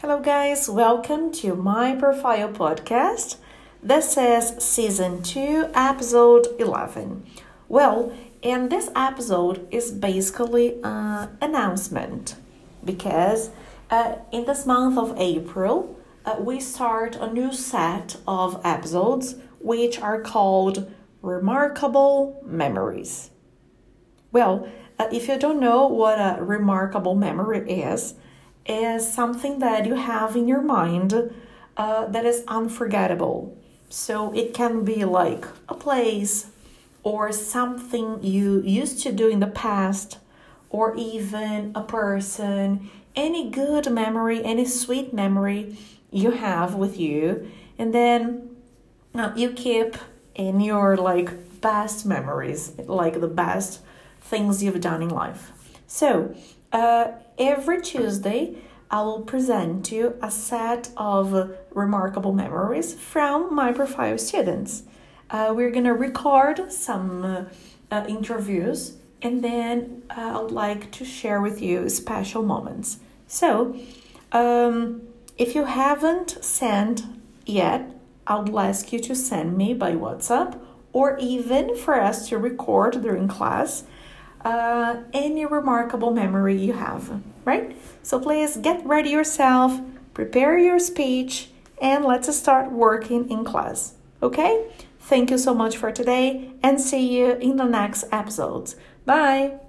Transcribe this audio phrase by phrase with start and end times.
[0.00, 0.68] Hello, guys.
[0.68, 3.34] Welcome to my profile podcast.
[3.82, 7.26] This is season 2, episode 11.
[7.68, 12.36] Well, and this episode is basically an announcement
[12.84, 13.50] because
[13.90, 19.98] uh, in this month of April, uh, we start a new set of episodes which
[19.98, 20.88] are called
[21.22, 23.30] Remarkable Memories.
[24.30, 28.14] Well, uh, if you don't know what a remarkable memory is,
[28.68, 31.32] is something that you have in your mind
[31.76, 33.56] uh, that is unforgettable.
[33.88, 36.50] So it can be like a place
[37.02, 40.18] or something you used to do in the past,
[40.68, 45.78] or even a person, any good memory, any sweet memory
[46.10, 48.56] you have with you, and then
[49.14, 49.96] uh, you keep
[50.34, 53.80] in your like best memories, like the best
[54.20, 55.52] things you've done in life.
[55.86, 56.34] So,
[56.72, 58.56] uh, every Tuesday,
[58.90, 64.84] I will present you a set of remarkable memories from my profile students.
[65.30, 67.44] Uh, we're gonna record some uh,
[67.90, 72.98] uh, interviews and then uh, I would like to share with you special moments.
[73.26, 73.76] So,
[74.32, 75.02] um,
[75.36, 77.02] if you haven't sent
[77.44, 77.90] yet,
[78.26, 80.58] I would ask you to send me by WhatsApp
[80.92, 83.84] or even for us to record during class
[84.44, 87.76] uh, any remarkable memory you have, right?
[88.02, 89.80] So please get ready yourself,
[90.14, 94.66] prepare your speech, and let's start working in class, okay?
[95.00, 98.76] Thank you so much for today and see you in the next episodes.
[99.04, 99.67] Bye!